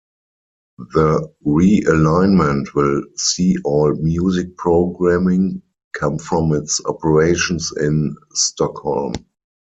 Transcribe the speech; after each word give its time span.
The 0.79 1.31
re-alignment 1.45 2.73
will 2.73 3.03
see 3.17 3.57
all 3.63 3.93
music 3.93 4.57
programming 4.57 5.61
come 5.93 6.17
from 6.17 6.53
its 6.55 6.83
operations 6.83 7.71
in 7.79 8.15
Stockholm. 8.33 9.13